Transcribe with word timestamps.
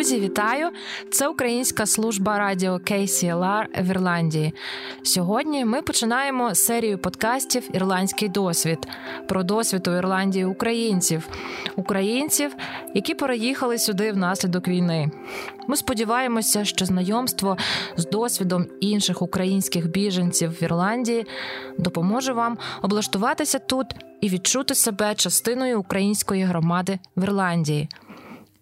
Друзі, 0.00 0.20
вітаю! 0.20 0.70
Це 1.10 1.28
українська 1.28 1.86
служба 1.86 2.38
радіо 2.38 2.72
KCLR 2.72 3.82
в 3.82 3.90
Ірландії. 3.90 4.54
Сьогодні 5.02 5.64
ми 5.64 5.82
починаємо 5.82 6.54
серію 6.54 6.98
подкастів 6.98 7.76
Ірландський 7.76 8.28
досвід 8.28 8.78
про 9.28 9.42
досвід 9.42 9.88
у 9.88 9.90
Ірландії 9.90 10.44
українців, 10.44 11.28
українців, 11.76 12.54
які 12.94 13.14
переїхали 13.14 13.78
сюди 13.78 14.12
внаслідок 14.12 14.68
війни. 14.68 15.10
Ми 15.68 15.76
сподіваємося, 15.76 16.64
що 16.64 16.84
знайомство 16.84 17.56
з 17.96 18.06
досвідом 18.06 18.66
інших 18.80 19.22
українських 19.22 19.90
біженців 19.90 20.50
в 20.50 20.62
Ірландії 20.62 21.26
допоможе 21.78 22.32
вам 22.32 22.58
облаштуватися 22.82 23.58
тут 23.58 23.86
і 24.20 24.28
відчути 24.28 24.74
себе 24.74 25.14
частиною 25.14 25.80
української 25.80 26.42
громади 26.42 26.98
в 27.16 27.22
Ірландії. 27.22 27.88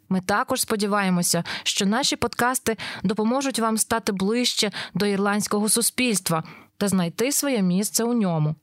Ми 0.09 0.21
також 0.21 0.61
сподіваємося, 0.61 1.45
що 1.63 1.87
наші 1.87 2.17
подкасти 2.17 2.77
допоможуть 3.03 3.59
вам 3.59 3.79
стати 3.79 4.13
ближче 4.13 4.71
до 4.95 5.07
ірландського 5.07 5.69
суспільства 5.69 6.45
та 6.77 6.89
знайти 6.89 7.33
своє 7.33 7.63
місце 7.63 8.05
у 8.05 8.13
ньому. 8.13 8.55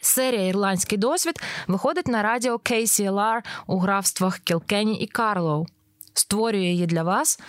Серія 0.00 0.46
Ірландський 0.46 0.98
досвід 0.98 1.40
виходить 1.66 2.08
на 2.08 2.22
радіо 2.22 2.56
KCLR 2.56 3.42
у 3.66 3.78
графствах 3.78 4.38
Кілкені 4.38 4.98
і 5.00 5.06
Карлоу. 5.06 5.66
Створює 6.14 6.66
її 6.66 6.86
для 6.86 7.02
вас 7.02 7.40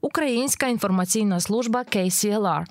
Українська 0.00 0.66
інформаційна 0.66 1.40
служба 1.40 1.82
KCLR. 1.82 2.64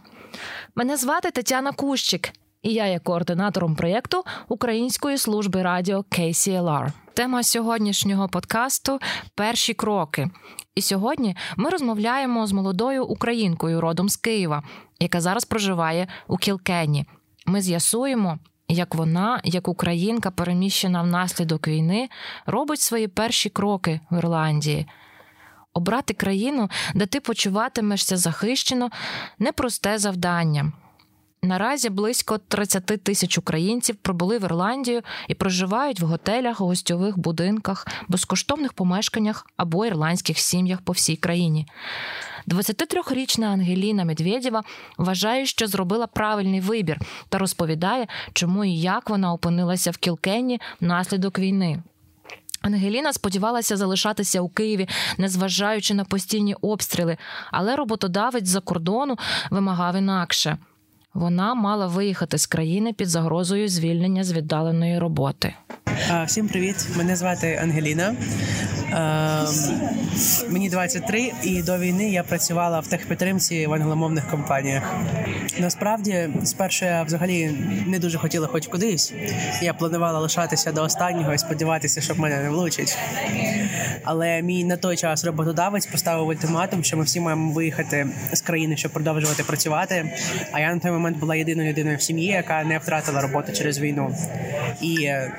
Мене 0.76 0.98
звати 0.98 1.32
Тетяна 1.32 1.72
Кущик, 1.72 2.34
і 2.62 2.74
я 2.74 2.86
є 2.86 3.00
координатором 3.00 3.76
проєкту 3.76 4.24
Української 4.48 5.18
служби 5.18 5.64
радіо 5.64 5.98
KCLR. 5.98 6.92
Тема 7.13 7.44
сьогоднішнього 7.44 8.30
подкасту 8.30 8.99
перші 9.35 9.74
кроки. 9.74 10.30
І 10.76 10.82
сьогодні 10.82 11.35
ми 11.58 11.70
розмовляємо 11.70 12.48
з 12.48 12.52
молодою 12.52 13.05
українкою 13.05 13.82
родом 13.82 14.10
з 14.10 14.16
Києва, 14.16 14.63
яка 15.00 15.22
зараз 15.22 15.46
проживає 15.46 16.08
у 16.27 16.38
Кілкені. 16.38 17.05
Ми 17.46 17.62
з'ясуємо, 17.62 18.40
як 18.68 18.96
вона, 18.96 19.41
як 19.44 19.68
українка, 19.68 20.32
переміщена 20.32 21.02
внаслідок 21.02 21.68
війни, 21.68 22.10
робить 22.46 22.82
свої 22.82 23.07
перші 23.07 23.50
кроки 23.50 24.00
в 24.12 24.18
Ірландії. 24.18 24.88
Обрати 25.74 26.13
країну, 26.13 26.70
де 26.96 27.05
ти 27.05 27.20
почуватимешся 27.20 28.18
захищено, 28.18 28.90
непросте 29.40 29.98
завдання. 29.98 30.72
Наразі 31.44 31.90
близько 31.90 32.38
30 32.38 32.86
тисяч 32.86 33.38
українців 33.38 33.96
прибули 33.96 34.38
в 34.38 34.44
Ірландію 34.44 35.02
і 35.28 35.34
проживають 35.34 36.00
в 36.00 36.06
готелях, 36.06 36.60
гостьових 36.60 37.18
будинках, 37.18 37.88
безкоштовних 38.08 38.74
помешканнях 38.74 39.48
або 39.58 39.86
ірландських 39.86 40.40
сім'ях 40.40 40.82
по 40.82 40.92
всій 40.92 41.16
країні. 41.16 41.68
23-річна 42.48 43.46
Ангеліна 43.46 44.06
Медведєва 44.06 44.64
вважає, 44.98 45.46
що 45.46 45.68
зробила 45.68 46.08
правильний 46.08 46.60
вибір 46.60 47.00
та 47.30 47.38
розповідає, 47.38 48.08
чому 48.34 48.66
і 48.66 48.80
як 48.80 49.10
вона 49.10 49.34
опинилася 49.34 49.92
в 49.92 49.98
Кілкенні 49.98 50.62
внаслідок 50.82 51.40
війни. 51.40 51.84
Ангеліна 52.62 53.14
сподівалася 53.14 53.78
залишатися 53.78 54.42
у 54.42 54.50
Києві, 54.50 54.88
незважаючи 55.18 55.94
на 55.94 56.06
постійні 56.06 56.56
обстріли, 56.62 57.18
але 57.52 57.76
роботодавець 57.76 58.48
за 58.48 58.60
кордону 58.60 59.18
вимагав 59.52 59.96
інакше. 59.96 60.58
Вона 61.13 61.54
мала 61.54 61.87
виїхати 61.87 62.37
з 62.37 62.45
країни 62.45 62.93
під 62.93 63.09
загрозою 63.09 63.67
звільнення 63.67 64.23
з 64.23 64.34
віддаленої 64.34 65.00
роботи. 65.00 65.53
Всім 66.25 66.47
привіт! 66.47 66.75
Мене 66.97 67.16
звати 67.16 67.59
Ангеліна. 67.63 68.16
Мені 70.50 70.70
23, 70.70 71.31
і 71.44 71.63
до 71.63 71.78
війни 71.78 72.09
я 72.09 72.24
працювала 72.24 72.79
в 72.79 72.88
техпідтримці 72.88 73.68
в 73.68 73.74
англомовних 73.74 74.28
компаніях. 74.28 74.84
Насправді, 75.59 76.29
спершу 76.44 76.85
я 76.85 77.03
взагалі 77.03 77.51
не 77.88 78.00
дуже 78.00 78.18
хотіла 78.18 78.47
хоч 78.47 78.68
кудись. 78.68 79.13
Я 79.62 79.74
планувала 79.74 80.19
лишатися 80.19 80.72
до 80.72 80.84
останнього 80.84 81.34
і 81.34 81.38
сподіватися, 81.38 82.01
що 82.01 82.16
мене 82.16 82.44
не 82.44 82.50
влучить. 82.50 82.97
Але 84.03 84.41
мій 84.41 84.63
на 84.63 84.78
той 84.78 84.97
час 84.97 85.25
роботодавець 85.25 85.85
поставив 85.85 86.28
ультиматум, 86.28 86.84
що 86.84 86.97
ми 86.97 87.03
всі 87.03 87.19
маємо 87.19 87.53
виїхати 87.53 88.07
з 88.34 88.41
країни, 88.41 88.78
щоб 88.78 88.91
продовжувати 88.91 89.44
працювати. 89.44 90.12
А 90.51 90.59
я 90.59 90.74
на 90.74 90.80
той 90.80 90.91
момент 90.91 91.18
була 91.18 91.35
єдиною 91.35 91.69
людиною 91.69 91.97
в 91.97 92.01
сім'ї, 92.01 92.28
яка 92.28 92.63
не 92.63 92.78
втратила 92.78 93.22
роботу 93.22 93.51
через 93.53 93.80
війну. 93.80 94.16
І 94.81 95.03
е, 95.03 95.31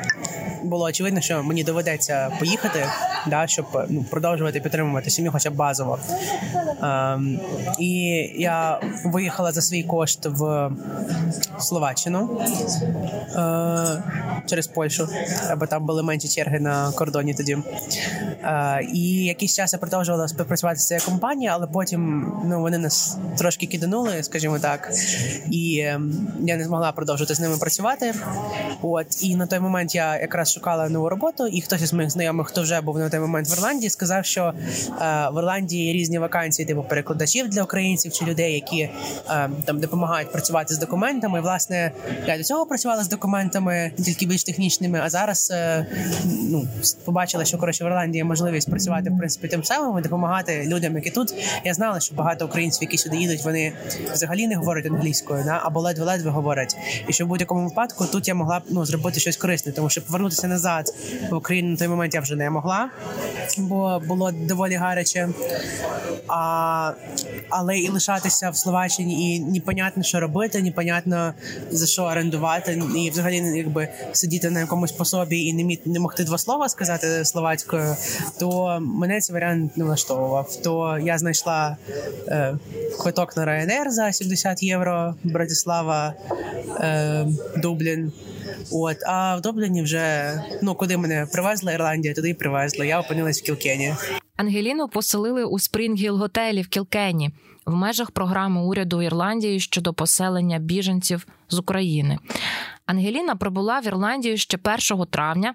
було 0.63 0.85
очевидно, 0.85 1.21
що 1.21 1.43
мені 1.43 1.65
доведеться 1.65 2.33
поїхати, 2.39 2.87
да, 3.27 3.47
щоб 3.47 3.67
ну, 3.89 4.05
продовжувати 4.11 4.61
підтримувати 4.61 5.11
сім'ю, 5.11 5.33
хоча 5.33 5.51
б 5.51 5.55
базово. 5.55 5.99
Ем, 6.83 7.41
І 7.79 7.99
я 8.37 8.81
виїхала 9.05 9.53
за 9.53 9.63
свій 9.63 9.83
кошт 9.83 10.27
в 10.27 10.71
Словаччину 11.59 12.41
е, 13.37 14.03
через 14.47 14.67
Польщу, 14.67 15.09
бо 15.57 15.67
там 15.67 15.87
були 15.87 16.03
менші 16.03 16.29
черги 16.29 16.61
на 16.61 16.93
кордоні 16.93 17.35
тоді. 17.35 17.59
Е, 18.45 18.89
І 18.93 19.25
якийсь 19.25 19.57
час 19.57 19.73
я 19.73 19.79
продовжувала 19.79 20.29
співпрацювати 20.29 20.79
з 20.79 20.87
цією 20.87 21.05
компанією, 21.07 21.55
але 21.55 21.67
потім 21.67 22.33
ну, 22.45 22.61
вони 22.61 22.79
нас 22.79 23.19
трошки 23.39 23.67
киданули, 23.67 24.23
скажімо 24.23 24.59
так, 24.59 24.93
і 25.51 25.79
е, 25.79 26.01
я 26.41 26.57
не 26.57 26.65
змогла 26.65 26.93
продовжувати 26.93 27.35
з 27.35 27.41
ними 27.41 27.57
працювати. 27.57 28.15
От 28.83 29.23
і 29.23 29.37
на 29.37 29.47
той 29.47 29.61
момент 29.61 29.95
я 29.95 30.19
якраз 30.33 30.53
шукала 30.53 30.89
нову 30.89 31.09
роботу, 31.09 31.47
і 31.47 31.61
хтось 31.61 31.83
із 31.83 31.93
моїх 31.93 32.11
знайомих, 32.11 32.47
хто 32.47 32.63
вже 32.63 32.81
був 32.81 32.99
на 32.99 33.11
той 33.11 33.21
момент 33.21 33.51
в 33.51 33.53
Ірландії, 33.53 33.91
сказав, 33.91 34.25
що 34.25 34.43
е, 34.43 35.29
в 35.33 35.39
Ірландії 35.39 35.93
різні 35.93 36.19
вакансії, 36.19 36.67
типу 36.67 36.83
перекладачів 36.83 37.49
для 37.49 37.63
українців 37.63 38.13
чи 38.13 38.25
людей, 38.25 38.55
які 38.55 38.81
е, 38.81 39.51
там 39.65 39.81
допомагають 39.81 40.33
працювати 40.33 40.75
з 40.75 40.79
документами. 40.79 41.41
Власне, 41.41 41.93
я 42.27 42.39
до 42.39 42.45
цього 42.45 42.67
працювала 42.67 43.05
з 43.05 43.09
документами, 43.09 43.93
тільки 44.05 44.27
більш 44.27 44.45
технічними. 44.45 45.01
А 45.03 45.11
зараз 45.11 45.51
е, 45.51 45.87
ну 46.51 46.69
побачила, 47.05 47.45
що 47.45 47.59
коротше 47.59 47.85
в 47.85 47.87
Ірландії 47.87 48.25
можливість 48.25 48.71
працювати 48.71 49.11
в 49.11 49.19
принципі 49.19 49.49
тим 49.49 49.65
самим 49.65 49.99
і 49.99 50.03
допомагати 50.03 50.65
людям, 50.67 50.97
які 50.97 51.11
тут. 51.11 51.35
Я 51.65 51.75
знала, 51.75 52.01
що 52.01 52.15
багато 52.15 52.47
українців, 52.47 52.83
які 52.83 52.99
сюди 52.99 53.17
їдуть, 53.17 53.45
вони 53.45 53.73
взагалі 54.13 54.47
не 54.47 54.57
говорять 54.57 54.87
англійською, 54.87 55.45
да? 55.45 55.61
або 55.63 55.81
ледве-ледве 55.81 56.31
говорять. 56.31 56.77
І 57.09 57.13
що 57.13 57.25
в 57.25 57.29
будь-якому 57.29 57.69
випадку 57.69 58.07
тут 58.13 58.29
я 58.29 58.35
могла 58.35 58.59
б 58.59 58.63
ну 58.71 58.87
зробити 58.87 59.21
щось 59.21 59.37
корисне, 59.37 59.73
тому 59.73 59.91
що 59.91 60.03
повернутися 60.23 60.49
назад 60.49 60.95
в 61.31 61.35
Україну 61.35 61.71
на 61.71 61.77
той 61.77 61.89
момент 61.89 62.15
я 62.15 62.21
вже 62.21 62.37
не 62.37 62.51
могла, 62.51 62.91
бо 63.59 64.03
було 64.09 64.31
доволі 64.33 64.75
гаряче. 64.75 65.29
А, 66.29 66.93
Але 67.49 67.79
і 67.79 67.89
лишатися 67.89 68.51
в 68.51 68.57
Словаччині, 68.57 69.37
і 69.37 69.41
непонятно, 69.41 70.03
що 70.03 70.21
робити, 70.21 70.63
непонятно 70.63 71.35
за 71.71 71.87
що 71.87 72.03
орендувати, 72.03 72.83
і 72.97 73.11
взагалі 73.11 73.37
якби 73.37 73.89
сидіти 74.13 74.51
на 74.51 74.61
якомусь 74.61 74.93
пособі 74.93 75.45
і 75.45 75.55
не 75.55 75.65
міг 75.65 75.79
не 75.85 76.01
могти 76.01 76.25
два 76.25 76.39
слова 76.39 76.69
сказати 76.69 77.25
словацькою, 77.25 77.97
то 78.39 78.79
мене 78.81 79.21
цей 79.21 79.35
варіант 79.35 79.77
не 79.77 79.85
влаштовував. 79.85 80.57
То 80.63 80.99
я 81.03 81.19
знайшла 81.19 81.77
е, 82.29 82.55
квиток 83.01 83.37
на 83.37 83.47
Ryanair 83.47 83.91
за 83.91 84.13
70 84.13 84.63
євро, 84.63 85.15
Братислава, 85.25 86.15
е, 86.81 87.27
Дублін. 87.57 88.13
От, 88.73 88.97
а 89.07 89.37
в 89.37 89.41
Дубліні 89.41 89.83
вже 89.83 90.35
ну 90.63 90.75
куди 90.75 90.97
мене 90.97 91.27
привезла 91.33 91.73
Ірландія, 91.73 92.15
туди 92.15 92.31
і 92.31 92.35
привезла. 92.35 92.85
Я 92.85 93.01
опинилась 93.01 93.43
в 93.43 93.45
Кілкені. 93.45 93.95
Ангеліну 94.37 94.89
поселили 94.89 95.45
у 95.45 95.59
Спрінгіл 95.59 96.17
готелі 96.17 96.63
в 96.63 96.69
Кілкені 96.69 97.31
в 97.67 97.75
межах 97.75 98.11
програми 98.11 98.63
уряду 98.63 99.03
Ірландії 99.03 99.61
щодо 99.61 99.95
поселення 99.95 100.59
біженців 100.59 101.27
з 101.49 101.59
України. 101.59 102.19
Ангеліна 102.87 103.37
прибула 103.37 103.81
в 103.81 103.87
Ірландію 103.87 104.37
ще 104.37 104.59
1 104.93 105.07
травня 105.07 105.55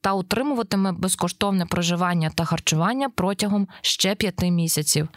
та 0.00 0.12
утримуватиме 0.12 0.92
безкоштовне 0.92 1.66
проживання 1.66 2.30
та 2.34 2.44
харчування 2.44 3.08
протягом 3.08 3.68
ще 3.80 4.14
п'яти 4.14 4.50
місяців. 4.50 5.08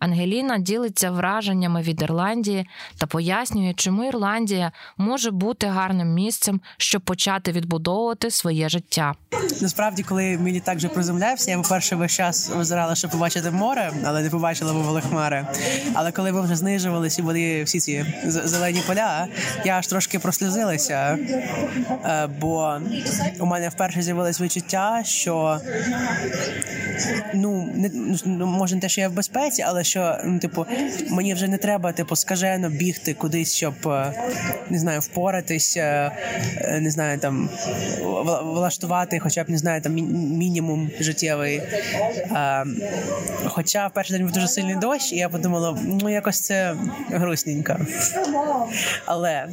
Ангеліна 0.00 0.58
ділиться 0.58 1.10
враженнями 1.10 1.82
від 1.82 2.02
Ірландії 2.02 2.66
та 2.98 3.06
пояснює, 3.06 3.74
чому 3.76 4.04
Ірландія 4.04 4.72
може 4.96 5.30
бути 5.30 5.66
гарним 5.66 6.14
місцем, 6.14 6.60
щоб 6.76 7.02
почати 7.02 7.52
відбудовувати 7.52 8.30
своє 8.30 8.68
життя. 8.68 9.14
Насправді, 9.60 10.02
коли 10.02 10.38
мій 10.38 10.52
літак 10.52 10.76
вже 10.76 10.88
приземлявся, 10.88 11.50
я 11.50 11.58
по-перше 11.58 11.96
весь 11.96 12.12
час 12.12 12.50
озирала, 12.56 12.94
щоб 12.94 13.10
побачити 13.10 13.50
море, 13.50 13.92
але 14.04 14.22
не 14.22 14.30
побачила, 14.30 14.72
бо 14.72 15.00
хмари. 15.00 15.46
Але 15.94 16.12
коли 16.12 16.32
ми 16.32 16.42
вже 16.42 16.56
знижувалися 16.56 17.22
і 17.22 17.24
були 17.24 17.62
всі 17.62 17.80
ці 17.80 18.04
зелені 18.26 18.82
поля, 18.86 19.26
я 19.64 19.78
аж 19.78 19.86
трошки 19.86 20.18
прослізилася, 20.18 21.18
е, 22.04 22.28
бо 22.40 22.78
у 23.40 23.46
мене 23.46 23.68
вперше 23.68 24.02
з'явилось 24.02 24.40
відчуття, 24.40 25.02
що 25.04 25.60
ну 27.34 27.72
не 27.74 27.90
ну, 28.24 28.46
може 28.46 28.74
не 28.74 28.80
те, 28.80 28.88
що 28.88 29.00
я 29.00 29.08
в 29.08 29.12
безпеці, 29.12 29.62
але 29.62 29.84
що 29.90 30.18
ну, 30.24 30.38
типу, 30.38 30.66
мені 31.10 31.34
вже 31.34 31.48
не 31.48 31.58
треба, 31.58 31.92
типу, 31.92 32.16
скажено 32.16 32.70
бігти 32.70 33.14
кудись, 33.14 33.54
щоб 33.54 33.74
не 34.70 34.78
знаю, 34.78 35.00
впоратися, 35.00 36.12
не 36.80 36.90
знаю, 36.90 37.18
там 37.18 37.50
влаштувати, 38.42 39.18
хоча 39.18 39.44
б 39.44 39.50
не 39.50 39.58
знаю, 39.58 39.82
там 39.82 39.94
мінімум 40.38 40.90
життєвий. 41.00 41.62
Хоча 43.46 43.86
в 43.86 43.92
перший 43.92 44.16
день 44.16 44.26
був 44.26 44.34
дуже 44.34 44.48
сильний 44.48 44.76
дощ, 44.76 45.12
і 45.12 45.16
я 45.16 45.28
подумала, 45.28 45.78
ну 45.84 46.08
якось 46.08 46.40
це 46.40 46.74
грустненько. 47.10 47.76
Але 49.06 49.46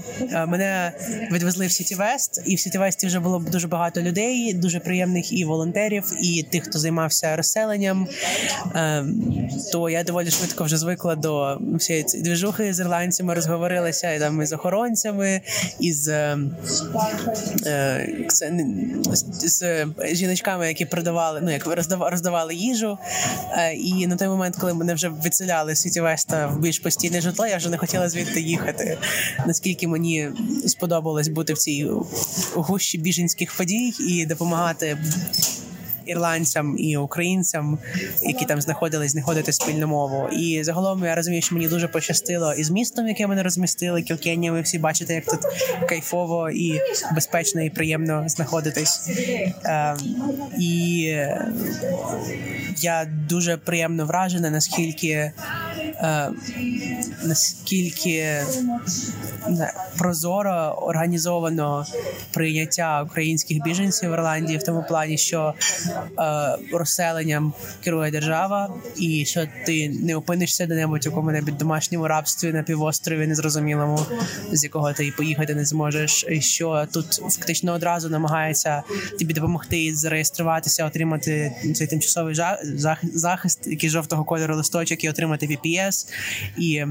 мене 0.47 0.91
відвезли 1.31 1.67
в 1.67 1.71
Сіті 1.71 1.95
Вест, 1.95 2.43
і 2.45 2.55
в 2.55 2.59
Сіті 2.59 2.77
Весті 2.77 3.07
вже 3.07 3.19
було 3.19 3.39
дуже 3.39 3.67
багато 3.67 4.01
людей, 4.01 4.53
дуже 4.53 4.79
приємних 4.79 5.33
і 5.33 5.45
волонтерів, 5.45 6.13
і 6.21 6.43
тих, 6.43 6.63
хто 6.63 6.79
займався 6.79 7.35
розселенням. 7.35 8.07
То 9.71 9.89
я 9.89 10.03
доволі 10.03 10.26
швидко 10.31 10.63
вже 10.63 10.77
звикла 10.77 11.15
до 11.15 11.59
всієї 11.73 12.05
цієї 12.05 12.23
двіжухи 12.23 12.73
з 12.73 12.79
ірландцями, 12.79 13.33
розговорилася 13.33 14.13
і 14.13 14.19
там 14.19 14.41
із 14.41 14.53
охоронцями, 14.53 15.41
із 15.79 16.07
е, 16.07 16.37
з 19.43 19.85
жіночками, 20.13 20.67
які 20.67 20.85
продавали, 20.85 21.41
ну 21.43 21.51
як 21.51 21.67
роздавали 21.99 22.55
їжу. 22.55 22.97
Е, 23.51 23.73
і 23.73 24.07
на 24.07 24.15
той 24.15 24.27
момент, 24.27 24.55
коли 24.55 24.73
мене 24.73 24.93
вже 24.93 25.11
відселяли 25.25 25.75
з 25.75 25.81
Сіті 25.81 26.01
Веста 26.01 26.47
в 26.47 26.59
більш 26.59 26.79
постійне 26.79 27.21
житло, 27.21 27.47
я 27.47 27.57
вже 27.57 27.69
не 27.69 27.77
хотіла 27.77 28.09
звідти 28.09 28.41
їхати. 28.41 28.97
Наскільки 29.47 29.87
мені 29.87 30.29
сподобалось 30.67 31.27
бути 31.27 31.53
в 31.53 31.57
цій 31.57 31.89
гущі 32.53 32.97
біженських 32.97 33.57
подій 33.57 33.93
і 33.99 34.25
допомагати 34.25 34.97
ірландцям 36.07 36.75
і 36.79 36.97
українцям, 36.97 37.77
які 38.21 38.45
там 38.45 38.61
знаходились, 38.61 39.11
знаходити 39.11 39.53
спільну 39.53 39.87
мову. 39.87 40.29
І 40.29 40.63
загалом 40.63 41.03
я 41.05 41.15
розумію, 41.15 41.41
що 41.41 41.55
мені 41.55 41.67
дуже 41.67 41.87
пощастило 41.87 42.53
із 42.53 42.69
містом, 42.71 43.07
яке 43.07 43.27
мене 43.27 43.43
розмістили. 43.43 44.01
Кілкенія, 44.01 44.51
ви 44.51 44.61
всі 44.61 44.79
бачите, 44.79 45.13
як 45.13 45.25
тут 45.25 45.39
кайфово 45.89 46.49
і 46.49 46.81
безпечно 47.15 47.61
і 47.61 47.69
приємно 47.69 48.23
знаходитись. 48.27 49.09
Е, 49.65 49.95
і 50.59 51.01
я 52.77 53.07
дуже 53.29 53.57
приємно 53.57 54.05
вражена, 54.05 54.49
наскільки 54.49 55.31
е, 55.97 56.29
наскільки 57.23 58.43
не, 59.47 59.73
прозоро 59.97 60.77
організовано 60.81 61.85
прийняття 62.33 63.03
українських 63.03 63.63
біженців 63.63 64.09
в 64.09 64.13
Ірландії 64.13 64.57
в 64.57 64.63
тому 64.63 64.85
плані, 64.87 65.17
що 65.17 65.53
е, 66.19 66.57
розселенням 66.73 67.53
керує 67.83 68.11
держава, 68.11 68.73
і 68.97 69.25
що 69.25 69.47
ти 69.65 69.89
не 69.89 70.15
опинишся 70.15 70.65
де-небудь 70.65 71.05
у 71.05 71.09
якому-небудь 71.09 71.57
домашньому 71.57 72.07
рабстві 72.07 72.53
на 72.53 72.63
півострові, 72.63 73.27
незрозумілому, 73.27 73.99
з 74.51 74.63
якого 74.63 74.93
ти 74.93 75.13
поїхати 75.17 75.55
не 75.55 75.65
зможеш. 75.65 76.25
І 76.29 76.41
що 76.41 76.87
тут 76.93 77.13
фактично 77.13 77.73
одразу 77.73 78.09
намагається 78.09 78.83
тобі 79.19 79.33
допомогти 79.33 79.95
зареєструватися, 79.95 80.85
отримати 80.85 81.55
цей 81.75 81.87
тимчасовий 81.87 82.35
захист, 83.13 83.67
який 83.67 83.89
жовтого 83.89 84.23
кольору 84.23 84.55
листочок, 84.55 85.03
і 85.03 85.09
отримати 85.09 85.47
VPS, 85.87 86.07
і 86.57 86.85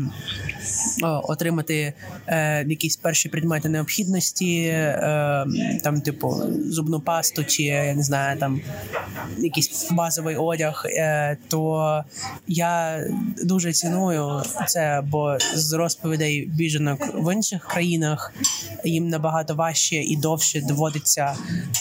о, 1.02 1.32
отримати 1.32 1.93
е, 2.26 2.64
якісь 2.69 2.96
перші 2.96 3.28
предмети 3.28 3.69
необхідності, 3.69 4.62
е, 4.64 5.46
там, 5.84 6.00
типу, 6.00 6.37
зубну 6.69 7.00
пасту, 7.00 7.44
чи 7.44 7.62
я 7.62 7.94
не 7.94 8.02
знаю, 8.02 8.38
там 8.38 8.60
якийсь 9.38 9.88
базовий 9.90 10.37
одяг, 10.37 10.82
е, 10.87 11.37
то 11.48 12.04
я 12.48 13.00
дуже 13.44 13.72
ціную 13.72 14.43
це, 14.66 15.02
бо 15.06 15.38
з 15.54 15.72
розповідей 15.72 16.46
біженок 16.46 17.08
в 17.14 17.34
інших 17.34 17.66
країнах 17.66 18.32
їм 18.84 19.08
набагато 19.08 19.54
важче 19.54 19.96
і 19.96 20.16
довше 20.16 20.60
доводиться 20.60 21.37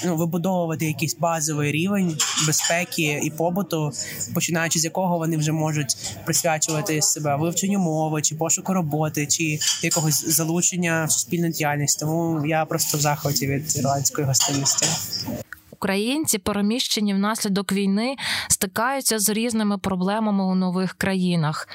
ну, 0.05 0.15
вибудовувати 0.15 0.85
якийсь 0.85 1.15
базовий 1.15 1.71
рівень 1.71 2.17
безпеки 2.47 3.21
і 3.23 3.29
побуту, 3.29 3.91
починаючи 4.33 4.79
з 4.79 4.83
якого 4.83 5.17
вони 5.17 5.37
вже 5.37 5.51
можуть 5.51 5.97
присвячувати 6.25 7.01
себе 7.05 7.35
вивченню 7.35 7.79
мови, 7.79 8.21
чи 8.21 8.35
пошуку 8.35 8.73
роботи, 8.73 9.27
чи 9.27 9.59
якогось 9.83 10.27
залучення 10.27 11.05
в 11.05 11.11
суспільну 11.11 11.49
діяльність. 11.49 11.99
Тому 11.99 12.45
я 12.45 12.65
просто 12.65 12.97
в 12.97 13.01
захваті 13.01 13.47
від 13.47 13.77
ірландської 13.77 14.27
гостинності. 14.27 14.85
Українці, 15.71 16.37
переміщені 16.37 17.13
внаслідок 17.13 17.71
війни, 17.71 18.15
стикаються 18.49 19.19
з 19.19 19.29
різними 19.29 19.77
проблемами 19.77 20.43
у 20.43 20.55
нових 20.55 20.93
країнах. 20.93 21.67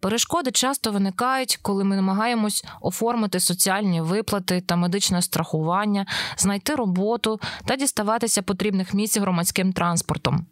Перешкоди 0.00 0.50
часто 0.50 0.92
виникають, 0.92 1.58
коли 1.62 1.84
ми 1.84 1.96
намагаємось 1.96 2.64
оформити 2.80 3.40
соціальні 3.40 4.00
виплати 4.00 4.60
та 4.60 4.76
медичне 4.76 5.22
страхування, 5.22 6.06
знайти 6.36 6.74
роботу 6.74 7.40
та 7.64 7.76
діставатися 7.76 8.42
потрібних 8.42 8.94
місць 8.94 9.18
громадським 9.18 9.72
транспортом. 9.72 10.46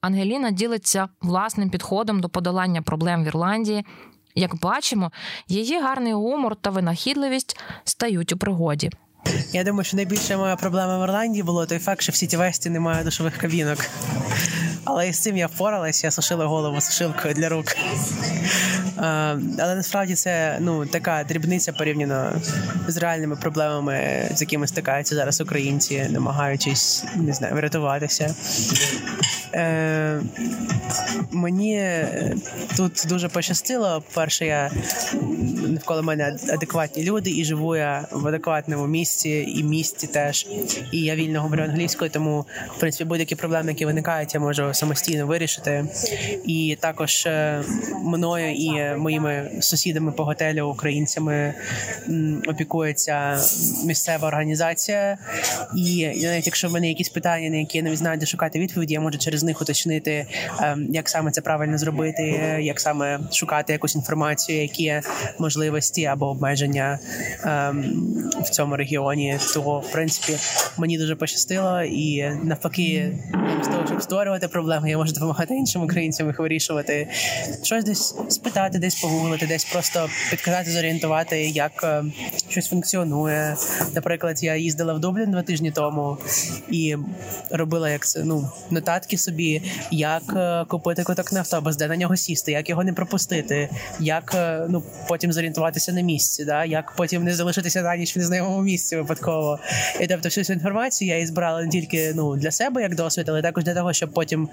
Ангеліна 0.00 0.50
ділиться 0.50 1.08
власним 1.22 1.70
підходом 1.70 2.20
до 2.20 2.28
подолання 2.28 2.82
проблем 2.82 3.24
в 3.24 3.26
Ірландії. 3.26 3.84
Як 4.34 4.60
бачимо, 4.60 5.12
її 5.48 5.80
гарний 5.80 6.12
гумор 6.12 6.56
та 6.56 6.70
винахідливість 6.70 7.60
стають 7.84 8.32
у 8.32 8.36
пригоді. 8.36 8.90
Я 9.52 9.64
думаю, 9.64 9.84
що 9.84 9.96
найбільша 9.96 10.36
моя 10.36 10.56
проблема 10.56 10.98
в 10.98 11.02
Ірландії 11.02 11.42
було 11.42 11.66
той 11.66 11.78
факт, 11.78 12.02
що 12.02 12.12
в 12.12 12.14
Сіті 12.14 12.36
Весті 12.36 12.70
немає 12.70 13.04
душових 13.04 13.36
кабінок. 13.36 13.78
Але 14.84 15.08
із 15.08 15.22
цим 15.22 15.36
я 15.36 15.46
впоралась, 15.46 16.04
я 16.04 16.10
сушила 16.10 16.46
голову 16.46 16.80
сушилкою 16.80 17.34
для 17.34 17.48
рук. 17.48 17.66
А, 19.00 19.36
але 19.58 19.74
насправді 19.74 20.14
це 20.14 20.58
ну 20.60 20.86
така 20.86 21.24
дрібниця 21.28 21.72
порівняно 21.72 22.32
з 22.88 22.96
реальними 22.96 23.36
проблемами, 23.36 24.28
з 24.34 24.40
якими 24.40 24.66
стикаються 24.66 25.14
зараз 25.14 25.40
українці, 25.40 26.06
намагаючись 26.10 27.04
не 27.16 27.32
знаю, 27.32 27.54
врятуватися. 27.54 28.34
Е, 29.54 30.20
Мені 31.30 32.04
тут 32.76 33.04
дуже 33.08 33.28
пощастило. 33.28 34.02
Перше, 34.14 34.46
я 34.46 34.70
навколо 35.68 36.02
мене 36.02 36.36
адекватні 36.52 37.04
люди, 37.04 37.30
і 37.30 37.44
живу 37.44 37.76
я 37.76 38.06
в 38.12 38.26
адекватному 38.26 38.86
місці 38.86 39.54
і 39.56 39.62
місті 39.62 40.06
теж. 40.06 40.46
І 40.92 41.00
я 41.00 41.14
вільно 41.14 41.42
говорю 41.42 41.62
англійською, 41.62 42.10
тому 42.10 42.46
в 42.76 42.80
принципі 42.80 43.04
будь-які 43.04 43.34
проблеми, 43.34 43.68
які 43.68 43.86
виникають, 43.86 44.34
я 44.34 44.40
можу 44.40 44.74
самостійно 44.74 45.26
вирішити. 45.26 45.84
І 46.44 46.78
також 46.80 47.26
е, 47.26 47.62
мною 48.04 48.54
і 48.54 48.87
моїми 48.96 49.50
сусідами 49.60 50.12
по 50.12 50.24
готелю, 50.24 50.66
українцями 50.66 51.54
опікується 52.48 53.38
місцева 53.84 54.28
організація. 54.28 55.18
І 55.76 56.06
навіть 56.22 56.46
якщо 56.46 56.68
в 56.68 56.72
мене 56.72 56.88
якісь 56.88 57.08
питання, 57.08 57.50
на 57.50 57.56
які 57.56 57.78
я 57.78 57.84
не 57.84 57.96
знаю, 57.96 58.18
де 58.18 58.26
шукати 58.26 58.58
відповіді, 58.58 58.94
я 58.94 59.00
можу 59.00 59.18
через 59.18 59.42
них 59.42 59.62
уточнити, 59.62 60.26
ем, 60.62 60.86
як 60.90 61.08
саме 61.08 61.30
це 61.30 61.40
правильно 61.40 61.78
зробити, 61.78 62.22
як 62.62 62.80
саме 62.80 63.20
шукати 63.32 63.72
якусь 63.72 63.94
інформацію, 63.94 64.62
які 64.62 65.00
можливості 65.38 66.04
або 66.04 66.26
обмеження 66.26 66.98
ем, 67.44 67.84
в 68.44 68.50
цьому 68.50 68.76
регіоні. 68.76 69.38
То 69.54 69.80
в 69.80 69.92
принципі 69.92 70.38
мені 70.76 70.98
дуже 70.98 71.16
пощастило, 71.16 71.82
і 71.82 72.30
навпаки, 72.42 73.18
з 73.62 73.68
того, 73.68 73.86
щоб 73.86 74.02
створювати 74.02 74.48
проблеми, 74.48 74.90
я 74.90 74.98
можу 74.98 75.12
допомагати 75.12 75.54
іншим 75.54 75.82
українцям 75.82 76.26
їх 76.26 76.38
вирішувати. 76.38 77.08
Щось 77.62 77.84
десь 77.84 78.14
спитати, 78.28 78.77
десь 78.78 78.94
погуглити, 78.94 79.46
десь 79.46 79.64
просто 79.64 80.10
підказати, 80.30 80.70
зорієнтувати, 80.70 81.48
як 81.48 81.84
е, 81.84 82.04
щось 82.48 82.68
функціонує. 82.68 83.56
Наприклад, 83.94 84.42
я 84.42 84.56
їздила 84.56 84.94
в 84.94 85.00
Дублін 85.00 85.30
два 85.30 85.42
тижні 85.42 85.70
тому 85.70 86.18
і 86.70 86.96
робила 87.50 87.90
як 87.90 88.06
це 88.06 88.24
ну 88.24 88.50
нотатки 88.70 89.18
собі, 89.18 89.62
як 89.90 90.22
е, 90.36 90.64
купити 90.68 91.04
куток 91.04 91.32
на 91.32 91.40
автобус, 91.40 91.76
де 91.76 91.88
на 91.88 91.96
нього 91.96 92.16
сісти, 92.16 92.52
як 92.52 92.68
його 92.68 92.84
не 92.84 92.92
пропустити, 92.92 93.68
як 94.00 94.34
е, 94.34 94.66
ну 94.68 94.82
потім 95.08 95.32
зорієнтуватися 95.32 95.92
на 95.92 96.00
місці, 96.00 96.44
да 96.44 96.64
як 96.64 96.92
потім 96.96 97.24
не 97.24 97.34
залишитися 97.34 97.82
на 97.82 97.96
ніч 97.96 98.16
в 98.16 98.18
незнайомому 98.18 98.62
місці 98.62 98.96
випадково. 98.96 99.58
І 100.00 100.06
тобто 100.06 100.28
всю 100.28 100.44
цю 100.44 100.52
інформацію 100.52 101.08
я 101.08 101.14
її 101.14 101.26
збирала 101.26 101.62
не 101.62 101.68
тільки 101.68 102.12
ну 102.14 102.36
для 102.36 102.50
себе 102.50 102.82
як 102.82 102.94
досвід, 102.94 103.28
але 103.28 103.42
також 103.42 103.64
для 103.64 103.74
того, 103.74 103.92
щоб 103.92 104.12
потім 104.12 104.48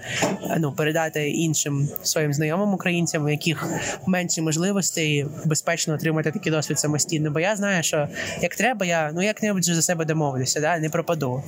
ну 0.58 0.72
передати 0.72 1.30
іншим 1.30 1.90
своїм 2.04 2.34
знайомим 2.34 2.74
українцям, 2.74 3.26
у 3.26 3.30
яких 3.30 3.68
менше 4.06 4.42
можливостей 4.42 5.26
безпечно 5.46 5.94
отримати 5.94 6.32
такий 6.32 6.52
досвід 6.52 6.80
самостійно. 6.80 7.32
Бо 7.32 7.40
я 7.40 7.56
знаю, 7.56 7.84
що 7.86 8.08
як 8.42 8.56
треба, 8.56 8.86
я 8.86 9.12
ну 9.14 9.22
як 9.22 9.44
небудь 9.44 9.64
за 9.64 9.82
себе 9.82 10.06
домовлюся, 10.06 10.60
да 10.60 10.80
не 10.80 10.90
пропаду. 10.90 11.44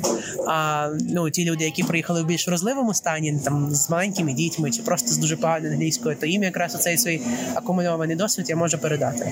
А 0.48 0.90
ну 1.10 1.30
ті 1.30 1.46
люди, 1.46 1.64
які 1.64 1.84
приїхали 1.84 2.24
в 2.24 2.26
більш 2.26 2.48
вразливому 2.48 2.94
стані, 2.94 3.42
там 3.46 3.72
з 3.72 3.90
маленькими 3.90 4.34
дітьми 4.34 4.72
чи 4.72 4.82
просто 4.82 5.08
з 5.08 5.18
дуже 5.18 5.38
поганою 5.38 5.74
англійською, 5.74 6.16
то 6.16 6.26
їм 6.26 6.44
якраз 6.44 6.76
оцей 6.76 6.98
свій 6.98 7.22
акумульований 7.56 8.16
досвід 8.16 8.50
я 8.50 8.56
можу 8.56 8.78
передати. 8.78 9.32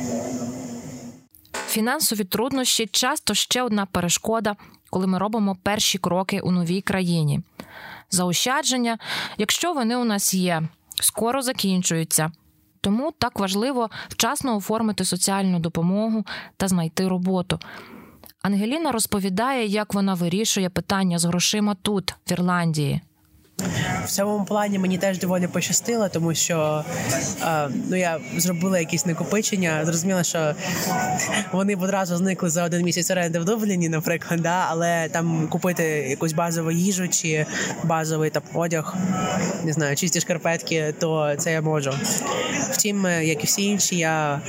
Фінансові 1.67 2.23
труднощі 2.23 2.87
часто 2.91 3.33
ще 3.33 3.61
одна 3.61 3.85
перешкода, 3.85 4.55
коли 4.89 5.07
ми 5.07 5.17
робимо 5.17 5.57
перші 5.63 5.97
кроки 5.97 6.39
у 6.39 6.51
новій 6.51 6.81
країні. 6.81 7.41
Заощадження, 8.11 8.97
якщо 9.37 9.73
вони 9.73 9.95
у 9.95 10.03
нас 10.03 10.33
є, 10.33 10.61
скоро 11.01 11.41
закінчуються. 11.41 12.31
Тому 12.85 13.11
так 13.11 13.39
важливо 13.39 13.89
вчасно 14.09 14.57
оформити 14.57 15.05
соціальну 15.05 15.59
допомогу 15.59 16.25
та 16.57 16.67
знайти 16.67 17.07
роботу. 17.07 17.59
Ангеліна 18.41 18.91
розповідає, 18.91 19.65
як 19.65 19.93
вона 19.93 20.13
вирішує 20.13 20.69
питання 20.69 21.19
з 21.19 21.25
грошима 21.25 21.75
тут, 21.81 22.15
в 22.27 22.31
Ірландії. 22.31 23.01
В 24.05 24.07
цьому 24.07 24.45
плані 24.45 24.79
мені 24.79 24.97
теж 24.97 25.19
доволі 25.19 25.47
пощастило, 25.47 26.09
тому 26.09 26.33
що 26.35 26.83
е, 27.41 27.69
ну 27.89 27.95
я 27.95 28.19
зробила 28.37 28.79
якісь 28.79 29.05
накопичення. 29.05 29.85
Зрозуміла, 29.85 30.23
що 30.23 30.55
вони 31.51 31.75
одразу 31.75 32.17
зникли 32.17 32.49
за 32.49 32.63
один 32.63 32.81
місяць 32.81 33.11
оренди 33.11 33.39
в 33.39 33.45
Дубліні, 33.45 33.89
наприклад, 33.89 34.41
да? 34.41 34.65
але 34.69 35.09
там 35.09 35.47
купити 35.47 35.83
якусь 35.83 36.33
базову 36.33 36.71
їжу 36.71 37.07
чи 37.07 37.45
базовий 37.83 38.29
там 38.29 38.43
одяг, 38.53 38.95
не 39.63 39.73
знаю, 39.73 39.95
чисті 39.95 40.19
шкарпетки, 40.19 40.93
то 40.99 41.35
це 41.37 41.51
я 41.51 41.61
можу. 41.61 41.93
Втім, 42.71 43.05
е, 43.05 43.25
як 43.25 43.43
і 43.43 43.47
всі 43.47 43.65
інші, 43.65 43.97
я 43.97 44.41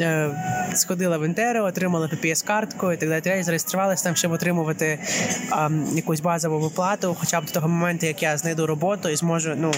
е, 0.00 0.30
сходила 0.74 1.18
в 1.18 1.24
інтеру, 1.24 1.64
отримала 1.64 2.06
PPS-картку 2.06 2.92
і 2.92 2.96
так 2.96 3.22
далі. 3.22 3.42
Зареєструвалася 3.42 4.04
там, 4.04 4.16
щоб 4.16 4.32
отримувати 4.32 4.86
е, 4.86 5.70
якусь 5.94 6.20
базову 6.20 6.58
виплату, 6.58 7.16
хоча 7.20 7.40
б 7.40 7.44
до 7.44 7.52
того 7.52 7.68
моменту 7.68 7.95
моменти, 7.96 8.06
як 8.06 8.22
я 8.22 8.38
знайду 8.38 8.66
роботу 8.66 9.08
і 9.08 9.16
зможу 9.16 9.54
ну 9.56 9.72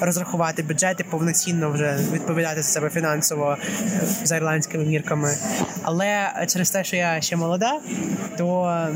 розрахувати 0.00 0.62
бюджет 0.62 1.00
і 1.00 1.04
повноцінно 1.04 1.70
вже 1.70 1.98
відповідати 2.12 2.62
за 2.62 2.68
себе 2.68 2.90
фінансово 2.90 3.56
за 4.24 4.36
ірландськими 4.36 4.84
мірками. 4.84 5.36
Але 5.82 6.32
через 6.48 6.70
те, 6.70 6.84
що 6.84 6.96
я 6.96 7.20
ще 7.20 7.36
молода, 7.36 7.80
то 8.38 8.88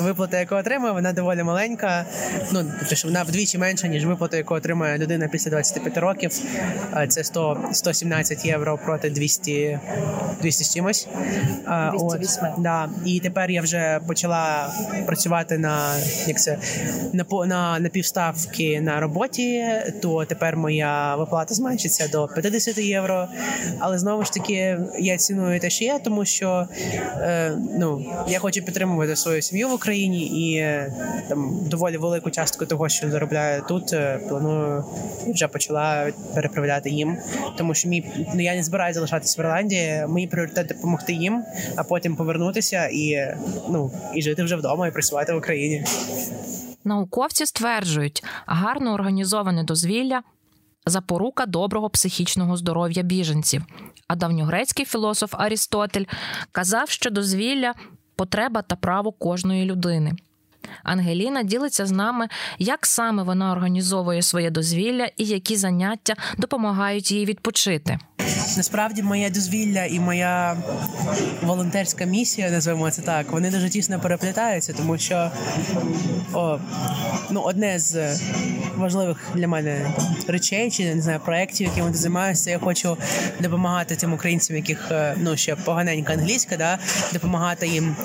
виплата, 0.00 0.38
яку 0.38 0.54
отримую, 0.54 0.92
вона 0.92 1.12
доволі 1.12 1.42
маленька. 1.42 2.04
Ну 2.52 2.64
тобто, 2.78 2.94
що 2.94 3.08
вона 3.08 3.22
вдвічі 3.22 3.58
менша, 3.58 3.88
ніж 3.88 4.06
виплата, 4.06 4.36
яку 4.36 4.54
отримує 4.54 4.98
людина 4.98 5.28
після 5.28 5.50
25 5.50 5.98
років. 5.98 6.30
Це 7.08 7.24
100, 7.24 7.58
117 7.72 8.44
євро 8.44 8.78
проти 8.78 9.10
200 9.10 9.78
200 10.40 10.64
з 10.64 10.74
чимось. 10.74 11.08
208. 11.92 12.44
От, 12.44 12.62
да. 12.62 12.88
І 13.04 13.20
тепер 13.20 13.50
я 13.50 13.62
вже 13.62 14.00
почала 14.06 14.72
працювати 15.06 15.58
на 15.58 15.96
як 16.26 16.40
це 16.40 16.58
на 17.12 17.24
на, 17.46 17.78
на 17.78 17.88
півставки 18.02 18.80
на 18.80 19.00
роботі, 19.00 19.64
то 20.02 20.24
тепер 20.24 20.56
моя 20.56 21.16
виплата 21.16 21.54
зменшиться 21.54 22.08
до 22.08 22.28
50 22.28 22.78
євро. 22.78 23.28
Але 23.78 23.98
знову 23.98 24.24
ж 24.24 24.32
таки 24.32 24.78
я 24.98 25.16
ціную 25.16 25.60
те, 25.60 25.70
що 25.70 25.84
є, 25.84 26.00
тому 26.04 26.24
що 26.24 26.68
е, 27.16 27.52
ну 27.78 28.04
я 28.28 28.38
хочу 28.38 28.62
підтримувати 28.62 29.16
свою 29.16 29.42
сім'ю 29.42 29.68
в 29.68 29.72
Україні 29.72 30.26
і 30.26 30.56
е, 30.56 30.92
там 31.28 31.58
доволі 31.66 31.96
велику 31.96 32.30
частку 32.30 32.66
того, 32.66 32.88
що 32.88 33.10
заробляю 33.10 33.62
тут, 33.68 33.92
е, 33.92 34.20
планую 34.28 34.84
вже 35.26 35.48
почала 35.48 36.12
переправляти 36.34 36.90
їм, 36.90 37.16
тому 37.58 37.74
що 37.74 37.88
мій 37.88 38.06
ну 38.34 38.42
я 38.42 38.54
не 38.54 38.62
збираюся 38.62 38.94
залишатися 38.94 39.42
в 39.42 39.44
Ірландії. 39.44 40.06
Мій 40.08 40.26
пріоритет 40.26 40.66
допомогти 40.66 41.12
їм, 41.12 41.44
а 41.76 41.84
потім 41.84 42.16
повернутися 42.16 42.86
і 42.92 43.34
ну 43.70 43.90
і 44.14 44.22
жити 44.22 44.42
вже 44.42 44.56
вдома 44.56 44.88
і 44.88 44.90
працювати 44.90 45.32
в 45.32 45.36
Україні. 45.36 45.84
Науковці 46.84 47.46
стверджують, 47.46 48.24
гарно 48.46 48.92
організоване 48.92 49.64
дозвілля 49.64 50.22
запорука 50.86 51.46
доброго 51.46 51.90
психічного 51.90 52.56
здоров'я 52.56 53.02
біженців. 53.02 53.64
А 54.08 54.16
давньогрецький 54.16 54.86
філософ 54.86 55.34
Арістотель 55.38 56.04
казав, 56.52 56.90
що 56.90 57.10
дозвілля 57.10 57.74
потреба 58.16 58.62
та 58.62 58.76
право 58.76 59.12
кожної 59.12 59.64
людини. 59.64 60.12
Ангеліна 60.82 61.42
ділиться 61.42 61.86
з 61.86 61.90
нами, 61.90 62.28
як 62.58 62.86
саме 62.86 63.22
вона 63.22 63.52
організовує 63.52 64.22
своє 64.22 64.50
дозвілля 64.50 65.08
і 65.16 65.24
які 65.24 65.56
заняття 65.56 66.14
допомагають 66.38 67.12
їй 67.12 67.24
відпочити. 67.24 67.98
Насправді, 68.56 69.02
моє 69.02 69.30
дозвілля 69.30 69.84
і 69.84 70.00
моя 70.00 70.56
волонтерська 71.42 72.04
місія, 72.04 72.50
називаємо 72.50 72.90
це 72.90 73.02
так, 73.02 73.32
вони 73.32 73.50
дуже 73.50 73.68
тісно 73.68 74.00
переплітаються, 74.00 74.72
тому 74.72 74.98
що 74.98 75.30
о, 76.32 76.58
ну, 77.30 77.40
одне 77.40 77.78
з 77.78 78.20
важливих 78.76 79.16
для 79.34 79.48
мене 79.48 79.90
речей, 80.28 80.70
чи 80.70 80.94
не 80.94 81.02
знаю, 81.02 81.20
проєктів, 81.24 81.66
якими 81.66 81.94
займаюся, 81.94 82.50
я 82.50 82.58
хочу 82.58 82.96
допомагати 83.40 83.96
тим 83.96 84.12
українцям, 84.12 84.56
яких 84.56 84.88
е, 84.90 85.14
ну 85.16 85.36
ще 85.36 85.56
поганенька 85.56 86.12
англійська, 86.12 86.56
да, 86.56 86.78
допомагати 87.12 87.68
їм 87.68 87.96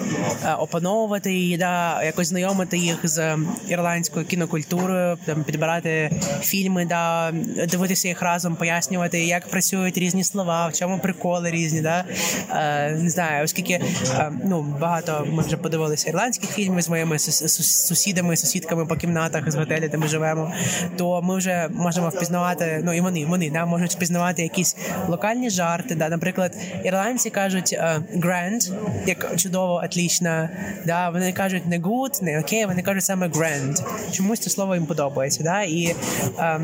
е, 0.46 0.54
опановувати 0.54 1.34
її, 1.34 1.58
да, 1.58 2.04
якось 2.04 2.28
знайомити 2.28 2.78
їх 2.78 2.98
з 3.04 3.38
ірландською 3.68 4.26
кінокультурою, 4.26 5.18
там 5.26 5.44
підбирати 5.44 6.12
фільми, 6.42 6.86
да, 6.86 7.32
дивитися 7.72 8.08
їх 8.08 8.22
разом, 8.22 8.56
пояснювати, 8.56 9.26
як 9.26 9.48
працюють 9.48 9.98
різні 9.98 10.07
слова, 10.12 10.68
в 10.68 10.74
чому 10.74 11.00
приколи 11.00 11.52
різні. 11.52 11.82
Да? 11.82 12.06
Е, 12.52 12.92
Не 12.92 13.10
знаю, 13.10 13.44
оскільки 13.44 13.74
е, 13.74 14.32
ну 14.46 14.62
багато 14.82 15.28
ми 15.32 15.44
вже 15.44 15.58
подивилися 15.58 16.10
ірландських 16.10 16.50
фільмів 16.50 16.82
з 16.82 16.90
моїми 16.90 17.20
сусідами, 17.20 18.38
сусідками 18.38 18.86
по 18.86 18.96
кімнатах 18.96 19.52
з 19.52 19.56
готелі, 19.56 19.88
де 19.88 19.98
ми 19.98 20.08
живемо, 20.08 20.52
то 20.98 21.22
ми 21.22 21.38
вже 21.38 21.70
можемо 21.74 22.10
впізнавати. 22.10 22.82
Ну 22.84 22.94
і 22.94 23.02
вони 23.02 23.26
вони 23.26 23.50
да, 23.50 23.66
можуть 23.66 23.94
впізнавати 23.94 24.44
якісь 24.44 24.76
локальні 25.08 25.50
жарти. 25.50 25.96
Да, 25.96 26.10
Наприклад, 26.10 26.58
ірландці 26.84 27.30
кажуть 27.30 27.74
е, 27.74 28.02
grand, 28.16 28.74
як 29.06 29.36
чудово, 29.36 29.82
отлічно. 29.86 30.50
Да, 30.86 31.10
Вони 31.10 31.34
кажуть 31.34 31.68
не 31.68 31.80
good, 31.80 32.24
не 32.24 32.40
окей, 32.40 32.66
вони 32.66 32.82
кажуть 32.82 33.04
саме 33.04 33.28
grand. 33.28 33.84
Чомусь 34.12 34.40
це 34.40 34.50
слово 34.50 34.76
їм 34.76 34.86
подобається. 34.86 35.44
Да? 35.44 35.62
І 35.62 35.96
е, 36.40 36.60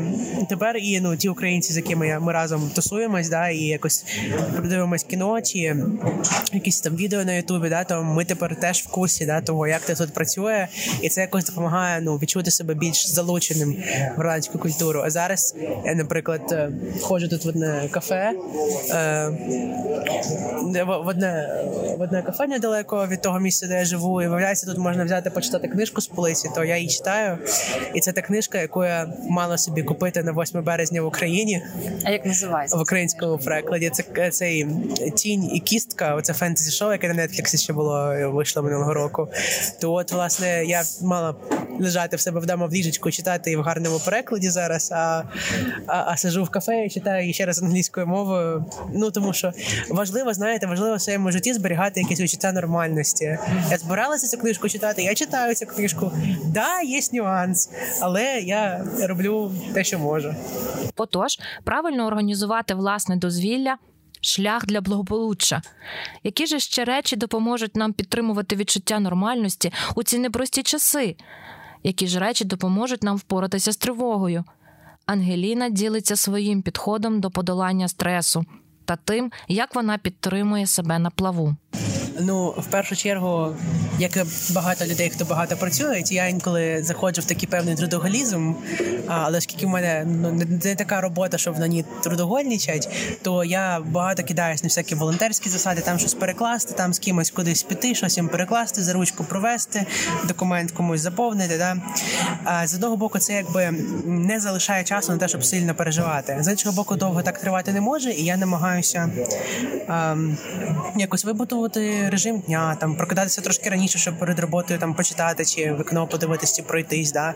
тепер 0.48 0.76
і 0.76 1.00
ну 1.00 1.16
ті 1.16 1.28
українці, 1.28 1.72
з 1.72 1.76
якими 1.76 2.18
ми 2.20 2.32
разом 2.32 2.70
тусуємось, 2.74 3.28
да, 3.34 3.48
і 3.48 3.58
якось 3.58 4.04
подивимось 4.56 5.02
кіно 5.02 5.42
чи 5.42 5.76
якісь 6.52 6.80
там 6.80 6.96
відео 6.96 7.24
на 7.24 7.32
Ютубі, 7.32 7.68
да, 7.68 7.84
то 7.84 8.02
ми 8.02 8.24
тепер 8.24 8.60
теж 8.60 8.78
в 8.78 8.86
курсі 8.86 9.26
да, 9.26 9.40
того, 9.40 9.66
як 9.66 9.82
це 9.84 9.94
тут 9.94 10.14
працює, 10.14 10.68
і 11.02 11.08
це 11.08 11.20
якось 11.20 11.44
допомагає 11.44 12.00
ну, 12.00 12.16
відчути 12.16 12.50
себе 12.50 12.74
більш 12.74 13.08
залученим 13.08 13.76
в 14.16 14.20
ірландську 14.20 14.58
культуру. 14.58 15.02
А 15.04 15.10
зараз 15.10 15.54
я, 15.84 15.94
наприклад, 15.94 16.42
е, 16.52 16.70
ходжу 17.02 17.28
тут 17.28 17.44
в 17.44 17.48
одне 17.48 17.88
кафе, 17.90 18.32
е, 18.90 19.28
в 20.84 21.08
одне 21.08 21.64
в 21.98 22.00
одне 22.00 22.22
кафе 22.22 22.46
недалеко 22.46 23.06
від 23.06 23.20
того 23.20 23.40
місця, 23.40 23.66
де 23.66 23.74
я 23.74 23.84
живу, 23.84 24.22
і 24.22 24.26
виявляється, 24.26 24.66
тут 24.66 24.78
можна 24.78 25.04
взяти 25.04 25.30
почитати 25.30 25.68
книжку 25.68 26.00
з 26.00 26.06
полиці, 26.06 26.50
то 26.54 26.64
я 26.64 26.76
її 26.76 26.88
читаю. 26.88 27.38
І 27.94 28.00
це 28.00 28.12
та 28.12 28.22
книжка, 28.22 28.58
яку 28.58 28.84
я 28.84 29.12
мала 29.30 29.58
собі 29.58 29.82
купити 29.82 30.22
на 30.22 30.32
8 30.32 30.62
березня 30.62 31.02
в 31.02 31.06
Україні. 31.06 31.62
А 32.04 32.10
як 32.10 32.26
називається? 32.26 32.76
В 32.76 32.80
українському 32.80 33.23
перекладі 33.44 33.90
це 33.90 34.30
цей 34.30 34.66
тінь 35.14 35.54
і 35.54 35.60
кістка. 35.60 36.14
Оце 36.14 36.32
фентезі 36.32 36.70
шоу, 36.70 36.92
яке 36.92 37.14
на 37.14 37.22
Netflix 37.22 37.56
ще 37.56 37.72
було 37.72 38.14
вийшло 38.32 38.62
минулого 38.62 38.94
року. 38.94 39.28
То 39.80 39.92
от, 39.92 40.12
власне, 40.12 40.64
я 40.64 40.82
мала 41.02 41.34
лежати 41.80 42.16
в 42.16 42.20
себе 42.20 42.40
вдома 42.40 42.66
в 42.66 42.72
ліжечку, 42.72 43.10
читати 43.10 43.50
і 43.50 43.56
в 43.56 43.60
гарному 43.60 44.00
перекладі 44.04 44.50
зараз. 44.50 44.92
А 44.92 45.22
а, 45.86 46.04
а 46.06 46.16
сижу 46.16 46.44
в 46.44 46.50
кафе 46.50 46.84
і 46.86 46.90
читаю 46.90 47.32
ще 47.32 47.46
раз 47.46 47.62
англійською 47.62 48.06
мовою. 48.06 48.64
Ну 48.94 49.10
тому 49.10 49.32
що 49.32 49.52
важливо, 49.90 50.34
знаєте, 50.34 50.66
важливо 50.66 50.96
в 50.96 51.00
своєму 51.00 51.30
житті 51.30 51.54
зберігати 51.54 52.00
якісь 52.00 52.20
відчуття 52.20 52.52
нормальності. 52.52 53.38
Я 53.70 53.78
збиралася 53.78 54.26
цю 54.26 54.38
книжку 54.38 54.68
читати. 54.68 55.02
Я 55.02 55.14
читаю 55.14 55.54
цю 55.54 55.66
книжку. 55.66 56.12
Да, 56.44 56.80
є 56.80 57.00
нюанс, 57.12 57.70
але 58.00 58.40
я 58.40 58.84
роблю 59.02 59.52
те, 59.74 59.84
що 59.84 59.98
можу. 59.98 60.34
Отож, 60.96 61.38
правильно 61.64 62.06
організувати 62.06 62.74
власне 62.74 63.13
дозвілля. 63.16 63.76
Шлях 64.20 64.66
для 64.66 64.80
благополуччя. 64.80 65.62
Які 66.22 66.46
ж 66.46 66.58
ще 66.58 66.84
речі 66.84 67.16
допоможуть 67.16 67.76
нам 67.76 67.92
підтримувати 67.92 68.56
відчуття 68.56 69.00
нормальності 69.00 69.72
у 69.94 70.02
ці 70.02 70.18
непрості 70.18 70.62
часи? 70.62 71.16
Які 71.82 72.06
ж 72.06 72.18
речі 72.18 72.44
допоможуть 72.44 73.02
нам 73.02 73.16
впоратися 73.16 73.72
з 73.72 73.76
тривогою? 73.76 74.44
Ангеліна 75.06 75.68
ділиться 75.68 76.16
своїм 76.16 76.62
підходом 76.62 77.20
до 77.20 77.30
подолання 77.30 77.88
стресу 77.88 78.44
та 78.84 78.96
тим, 78.96 79.32
як 79.48 79.74
вона 79.74 79.98
підтримує 79.98 80.66
себе 80.66 80.98
на 80.98 81.10
плаву. 81.10 81.56
Ну, 82.20 82.54
в 82.58 82.66
першу 82.66 82.96
чергу, 82.96 83.54
як 83.98 84.16
і 84.16 84.22
багато 84.50 84.86
людей, 84.86 85.10
хто 85.10 85.24
багато 85.24 85.56
працює, 85.56 86.02
я 86.06 86.26
інколи 86.26 86.82
заходжу 86.82 87.20
в 87.20 87.24
такий 87.24 87.48
певний 87.48 87.74
трудоголізм, 87.74 88.52
але 89.06 89.38
оскільки 89.38 89.66
в 89.66 89.68
мене 89.68 90.06
ну 90.06 90.32
не 90.64 90.74
така 90.74 91.00
робота, 91.00 91.38
щоб 91.38 91.58
на 91.58 91.66
ній 91.66 91.84
трудогольничать, 92.02 92.88
то 93.22 93.44
я 93.44 93.80
багато 93.80 94.22
кидаюсь 94.22 94.62
на 94.62 94.66
всякі 94.66 94.94
волонтерські 94.94 95.48
засади, 95.48 95.80
там 95.80 95.98
щось 95.98 96.14
перекласти, 96.14 96.74
там 96.74 96.94
з 96.94 96.98
кимось 96.98 97.30
кудись 97.30 97.62
піти, 97.62 97.94
щось 97.94 98.16
їм 98.16 98.28
перекласти, 98.28 98.82
за 98.82 98.92
ручку 98.92 99.24
провести, 99.24 99.86
документ 100.28 100.70
комусь 100.70 101.00
заповнити. 101.00 101.58
Да? 101.58 101.76
А 102.44 102.66
з 102.66 102.74
одного 102.74 102.96
боку, 102.96 103.18
це 103.18 103.32
якби 103.32 103.70
не 104.04 104.40
залишає 104.40 104.84
часу 104.84 105.12
на 105.12 105.18
те, 105.18 105.28
щоб 105.28 105.44
сильно 105.44 105.74
переживати. 105.74 106.36
З 106.40 106.50
іншого 106.50 106.76
боку, 106.76 106.96
довго 106.96 107.22
так 107.22 107.38
тривати 107.38 107.72
не 107.72 107.80
може, 107.80 108.10
і 108.10 108.24
я 108.24 108.36
намагаюся 108.36 109.10
а, 109.88 110.16
якось 110.96 111.24
вибутувати 111.24 112.03
режим 112.10 112.40
дня, 112.40 112.76
там 112.80 112.96
прокидатися 112.96 113.40
трошки 113.40 113.70
раніше, 113.70 113.98
щоб 113.98 114.18
перед 114.18 114.38
роботою 114.38 114.78
там 114.78 114.94
почитати 114.94 115.44
чи 115.44 115.74
вікно 115.74 116.06
подивитися, 116.06 116.56
чи 116.56 116.62
пройтись, 116.62 117.12
да 117.12 117.34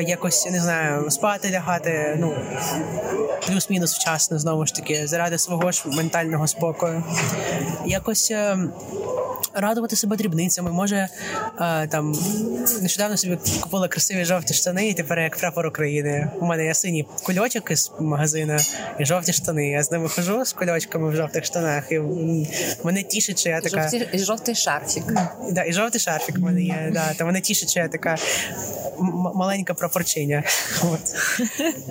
якось 0.00 0.50
не 0.50 0.60
знаю, 0.60 1.10
спати 1.10 1.50
лягати. 1.50 2.16
Ну 2.20 2.34
плюс-мінус 3.46 3.94
вчасно 3.94 4.38
знову 4.38 4.66
ж 4.66 4.74
таки, 4.74 5.06
заради 5.06 5.38
свого 5.38 5.72
ж 5.72 5.82
ментального 5.86 6.46
спокою. 6.46 7.04
Якось. 7.86 8.32
Радувати 9.54 9.96
себе 9.96 10.16
дрібницями. 10.16 10.70
Може 10.70 11.08
а, 11.56 11.86
там 11.86 12.14
нещодавно 12.80 13.16
собі 13.16 13.38
купила 13.60 13.88
красиві 13.88 14.24
жовті 14.24 14.54
штани, 14.54 14.88
і 14.88 14.94
тепер 14.94 15.18
як 15.18 15.36
прапор 15.36 15.66
України. 15.66 16.30
У 16.40 16.44
мене 16.44 16.64
є 16.64 16.74
синій 16.74 17.06
кульочок 17.22 17.70
із 17.70 17.92
магазину 18.00 18.56
і 18.98 19.04
жовті 19.04 19.32
штани. 19.32 19.68
Я 19.68 19.82
з 19.82 19.90
ними 19.90 20.08
хожу 20.08 20.44
з 20.44 20.52
кульочками 20.52 21.10
в 21.10 21.16
жовтих 21.16 21.44
штанах. 21.44 21.92
І 21.92 22.00
мене 22.84 23.02
тішить, 23.02 23.38
що 23.38 23.48
я 23.48 23.60
така 23.60 23.82
Жовті, 23.82 24.08
і 24.12 24.18
жовтий 24.18 24.54
шарфік. 24.54 25.04
Да, 25.50 25.64
і 25.64 25.72
жовтий 25.72 26.00
шарфік 26.00 26.38
в 26.38 26.42
мене 26.42 26.62
є. 26.62 26.90
Да, 26.92 27.14
Та 27.14 27.24
мене 27.24 27.40
тішить, 27.40 27.70
що 27.70 27.80
я 27.80 27.88
така 27.88 28.16
маленька 29.34 29.74
пропорчиня. 29.74 30.42
От. 30.82 31.00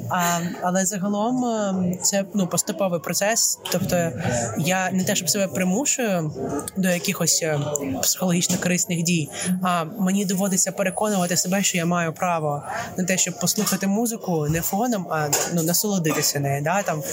А, 0.10 0.40
Але 0.62 0.86
загалом 0.86 1.46
ем, 1.46 1.98
це 2.02 2.26
ну 2.34 2.48
поступовий 2.48 3.00
процес. 3.00 3.60
Тобто 3.72 4.12
я 4.58 4.92
не 4.92 5.04
те, 5.04 5.16
щоб 5.16 5.30
себе 5.30 5.48
примушую 5.48 6.32
до 6.78 6.90
якихось 6.90 7.44
е, 7.44 7.60
психологічно 8.02 8.58
корисних 8.58 9.04
дій. 9.04 9.30
А 9.64 9.84
мені 9.84 10.26
доводиться 10.26 10.72
переконувати 10.72 11.38
себе, 11.38 11.64
що 11.64 11.78
я 11.78 11.86
маю 11.86 12.14
право 12.14 12.64
на 12.98 13.04
те, 13.04 13.18
щоб 13.18 13.40
послухати 13.40 13.88
музику 13.88 14.48
не 14.50 14.62
фоном, 14.62 15.08
а 15.10 15.28
ну 15.54 15.64
насолодитися 15.64 16.40
нею. 16.40 16.64
Да? 16.64 16.84
Там 16.84 17.04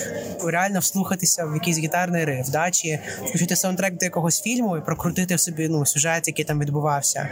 реально 0.45 0.81
вслухатися 0.81 1.45
в 1.45 1.55
якийсь 1.55 1.79
гітарний 1.79 2.25
риф, 2.25 2.49
да? 2.49 2.71
чи 2.71 2.99
включити 3.25 3.57
саундтрек 3.57 3.99
до 3.99 4.05
якогось 4.05 4.43
фільму 4.43 4.77
і 4.77 4.81
прокрутити 4.81 5.35
в 5.35 5.41
собі 5.41 5.69
ну 5.69 5.87
сюжет, 5.87 6.29
який 6.29 6.45
там 6.45 6.61
відбувався. 6.61 7.29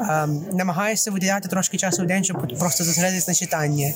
А, 0.00 0.26
намагаюся 0.52 1.10
виділяти 1.10 1.48
трошки 1.48 1.76
часу 1.76 2.04
день, 2.10 2.24
щоб 2.24 2.58
просто 2.58 2.84
зосередитися 2.84 3.30
на 3.30 3.34
читанні. 3.34 3.94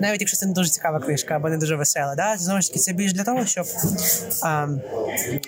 Навіть 0.00 0.20
якщо 0.20 0.36
це 0.36 0.46
не 0.46 0.52
дуже 0.52 0.70
цікава 0.70 1.00
книжка 1.00 1.36
або 1.36 1.48
не 1.48 1.56
дуже 1.56 1.76
весела. 1.76 2.14
Да? 2.14 2.36
Знову 2.38 2.60
ж 2.60 2.68
таки, 2.68 2.80
це 2.80 2.92
більш 2.92 3.12
для 3.12 3.24
того, 3.24 3.46
щоб 3.46 3.66
а, 4.42 4.68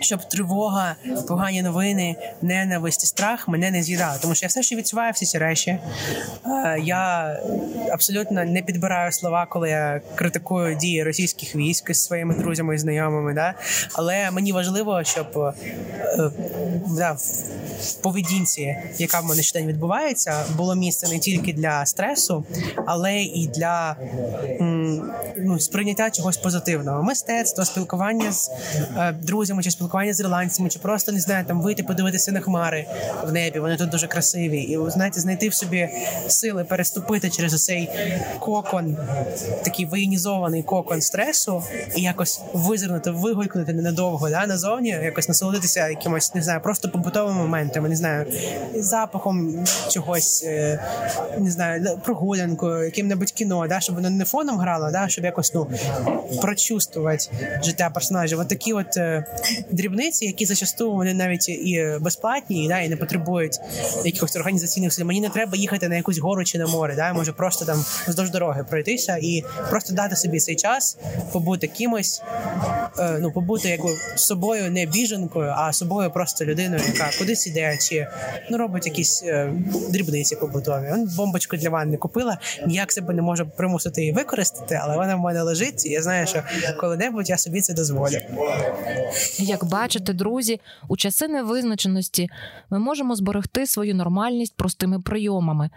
щоб 0.01 0.29
тривога, 0.29 0.97
погані 1.29 1.63
новини, 1.63 2.17
ненависть 2.43 3.05
і 3.05 3.07
страх 3.07 3.49
мене 3.49 3.71
не 3.71 3.83
з'їдали. 3.83 4.19
Тому 4.23 4.35
що 4.35 4.45
я 4.45 4.49
все 4.49 4.63
ще 4.63 4.77
відчуваю 4.77 5.13
всі 5.13 5.27
ці 5.27 5.39
речі. 5.39 5.79
А, 6.43 6.77
я 6.77 7.37
абсолютно 7.93 8.45
не 8.45 8.63
підбираю 8.63 9.13
слова, 9.13 9.47
коли 9.47 9.69
я 9.71 10.01
критикую 10.15 10.77
дії 10.77 11.03
російських 11.03 11.57
військ 11.57 11.95
з 11.95 12.05
своїми 12.05 12.35
друзями 12.35 12.75
і 12.75 12.79
знайомими. 12.79 13.35
Да? 13.35 13.55
Але 13.93 14.31
мені 14.31 14.53
важливо, 14.53 15.05
щоб 15.05 15.39
е, 15.39 15.53
да, 16.87 17.13
в 17.81 17.95
поведінці, 17.95 18.77
яка 18.99 19.21
в 19.21 19.25
мене 19.25 19.43
щодень 19.43 19.69
відбувається, 19.69 20.30
було 20.57 20.75
місце 20.75 21.09
не 21.09 21.19
тільки 21.19 21.53
для 21.53 21.87
стресу, 21.87 22.45
але 22.87 23.23
і 23.23 23.47
для 23.47 23.97
ну, 25.39 25.61
сприйняття 25.61 26.11
чогось 26.11 26.37
позитивного. 26.37 27.03
Мистецтво, 27.03 27.65
спілкування 27.65 28.33
з 28.33 28.51
е, 28.97 29.13
друзями, 29.13 29.63
чи 29.63 29.71
спілкування 29.71 30.13
з 30.13 30.21
ірландцями, 30.21 30.69
чи 30.69 30.79
просто 30.79 31.13
не 31.13 31.21
знаю, 31.21 31.45
там 31.45 31.63
вийти, 31.63 31.83
подивитися 31.83 32.33
на 32.33 32.41
хмари 32.41 32.87
в 33.27 33.33
небі. 33.33 33.61
Вони 33.61 33.77
тут 33.77 33.91
дуже 33.91 34.07
красиві, 34.07 34.61
і 34.63 34.91
знаєте, 34.91 35.21
знайти 35.21 35.49
в 35.49 35.55
собі 35.55 35.89
сили 36.29 36.65
переступити 36.65 37.31
через 37.31 37.65
цей 37.65 37.89
кокон, 38.39 38.97
такий 39.65 39.87
воєнізований 39.87 40.63
кокон 40.63 41.01
стресу, 41.01 41.63
і 41.97 42.03
якось 42.03 42.41
визирнути, 42.53 43.11
вигулькнути 43.11 43.73
ненадовго 43.73 44.31
да, 44.31 44.47
назовні, 44.47 44.89
якось 44.89 45.29
насолодитися 45.29 45.89
якимось, 45.89 46.35
не 46.35 46.43
знаю, 46.43 46.61
просто 46.61 46.89
побутовими 46.89 47.39
моментами, 47.39 47.89
не 47.89 47.97
знаю, 47.97 48.27
запахом 48.75 49.65
чогось, 49.91 50.20
е, 50.45 50.81
не 51.39 51.51
знаю, 51.51 52.01
прогулянкою, 52.05 52.85
яким-небудь 52.85 53.31
кіно, 53.31 53.67
да, 53.69 53.81
щоб 53.81 53.95
воно 53.95 54.11
не 54.11 54.25
фоном 54.25 54.59
грало, 54.59 54.91
да, 54.91 55.09
щоб 55.09 55.25
якось 55.25 55.55
ну 55.55 55.71
прочувствувати 56.43 57.25
життя 57.63 57.91
персонажів. 57.91 58.39
От 58.39 58.49
такі 58.49 58.73
от 58.73 58.97
е, 58.97 59.25
дрібниці, 59.71 60.27
які 60.27 60.47
зачасту 60.47 60.93
вони 60.93 61.15
навіть 61.15 61.49
і 61.49 61.99
безплатні, 62.01 62.69
да, 62.69 62.81
і 62.81 62.89
не 62.89 62.97
потребують 62.97 63.61
якихось 64.05 64.37
організаційних 64.37 64.93
сил. 64.93 65.07
Мені 65.07 65.21
не 65.21 65.29
треба 65.29 65.57
їхати 65.57 65.89
на 65.89 65.97
якусь 65.97 66.19
гору 66.19 66.45
чи 66.45 66.59
на 66.59 66.67
море, 66.67 66.95
да, 66.97 67.13
може 67.13 67.33
просто 67.33 67.65
там 67.65 67.85
вздовж 68.09 68.31
дороги 68.31 68.65
пройтися 68.71 69.19
і 69.23 69.45
просто 69.71 69.95
дати 69.95 70.17
собі 70.17 70.41
цей 70.41 70.57
час, 70.57 70.97
побути 71.33 71.67
кимось, 71.67 72.23
е, 72.99 73.19
ну 73.21 73.33
побути 73.33 73.69
якби 73.69 73.91
собою 74.17 74.71
не 74.71 74.87
біженкою, 74.87 75.55
а 75.57 75.73
собою 75.73 76.11
просто 76.11 76.45
людиною, 76.45 76.83
яка 76.87 77.11
кудись 77.19 77.47
іде, 77.47 77.79
чи 77.81 78.07
ну 78.51 78.59
робить 78.59 78.87
якісь 78.87 79.23
е, 79.23 79.53
дрібниці 80.11 80.37
побутові. 80.37 80.91
Он 80.93 81.09
бомбочку 81.17 81.57
для 81.57 81.71
ванни 81.71 81.97
купила. 81.97 82.39
Ніяк 82.67 82.93
себе 82.93 83.15
не 83.15 83.23
можу 83.23 83.47
примусити 83.57 84.01
її 84.01 84.13
використати, 84.13 84.81
але 84.83 84.97
вона 84.97 85.17
в 85.17 85.21
мене 85.21 85.43
лежить. 85.43 85.87
і 85.87 85.89
Я 85.91 86.03
знаю, 86.03 86.27
що 86.27 86.43
коли-небудь 86.81 87.31
я 87.31 87.39
собі 87.39 87.61
це 87.61 87.75
дозволю. 87.75 88.17
Як 89.39 89.65
бачите, 89.65 90.13
друзі, 90.13 90.61
у 90.89 90.97
часи 90.97 91.29
невизначеності 91.29 92.31
ми 92.71 92.79
можемо 92.79 93.17
зберегти 93.17 93.67
свою 93.67 93.95
нормальність 93.95 94.57
простими 94.57 95.01
прийомами. 95.01 95.71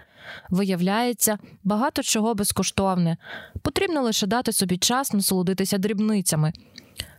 Виявляється, 0.50 1.38
багато 1.64 2.04
чого 2.04 2.36
безкоштовне. 2.36 3.18
Потрібно 3.62 4.02
лише 4.02 4.28
дати 4.28 4.54
собі 4.54 4.78
час 4.78 5.14
насолодитися 5.14 5.78
дрібницями. 5.78 6.54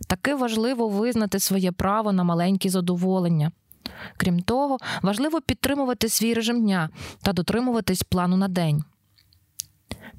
Таки 0.08 0.34
важливо 0.34 0.88
визнати 0.88 1.38
своє 1.40 1.72
право 1.72 2.12
на 2.12 2.24
маленькі 2.24 2.68
задоволення. 2.68 3.52
Крім 4.16 4.40
того, 4.40 4.78
важливо 5.02 5.40
підтримувати 5.40 6.08
свій 6.08 6.34
режим 6.34 6.62
дня 6.62 6.90
та 7.22 7.32
дотримуватись 7.32 8.02
плану 8.02 8.36
на 8.36 8.48
день. 8.48 8.84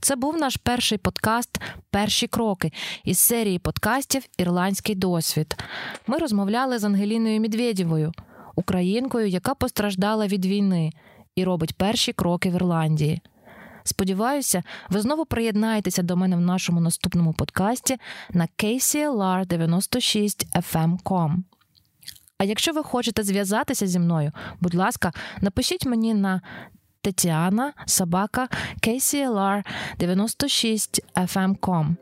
Це 0.01 0.15
був 0.15 0.37
наш 0.37 0.57
перший 0.57 0.97
подкаст 0.97 1.61
Перші 1.89 2.27
кроки 2.27 2.71
із 3.03 3.19
серії 3.19 3.59
подкастів 3.59 4.23
Ірландський 4.37 4.95
досвід. 4.95 5.55
Ми 6.07 6.17
розмовляли 6.17 6.79
з 6.79 6.83
Ангеліною 6.83 7.41
Медведєвою, 7.41 8.11
українкою, 8.55 9.27
яка 9.27 9.55
постраждала 9.55 10.27
від 10.27 10.45
війни 10.45 10.91
і 11.35 11.43
робить 11.43 11.77
перші 11.77 12.13
кроки 12.13 12.49
в 12.49 12.55
Ірландії. 12.55 13.21
Сподіваюся, 13.83 14.63
ви 14.89 15.01
знову 15.01 15.25
приєднаєтеся 15.25 16.03
до 16.03 16.15
мене 16.15 16.35
в 16.35 16.41
нашому 16.41 16.81
наступному 16.81 17.33
подкасті 17.33 17.97
на 18.29 18.47
KCLR 18.57 19.45
96 19.45 20.47
FM.com. 20.55 21.35
А 22.37 22.43
якщо 22.43 22.73
ви 22.73 22.83
хочете 22.83 23.23
зв'язатися 23.23 23.87
зі 23.87 23.99
мною, 23.99 24.31
будь 24.61 24.75
ласка, 24.75 25.11
напишіть 25.41 25.85
мені 25.85 26.13
на 26.13 26.41
Тетяна 27.01 27.73
Собака 27.85 28.47
KCLR 28.83 29.63
96 29.99 31.01
FM.com 31.15 31.95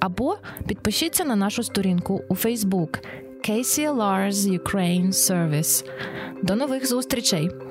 або 0.00 0.38
підпишіться 0.66 1.24
на 1.24 1.36
нашу 1.36 1.62
сторінку 1.62 2.22
у 2.28 2.34
Facebook 2.34 3.04
KCLR's 3.48 4.60
Ukraine 4.60 5.08
Service. 5.08 5.84
До 6.42 6.56
нових 6.56 6.88
зустрічей! 6.88 7.65